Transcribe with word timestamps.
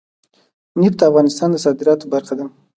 نفت 0.79 0.95
د 0.99 1.01
افغانستان 1.09 1.49
د 1.51 1.55
صادراتو 1.65 2.05
برخه 2.13 2.33
ده. 2.39 2.45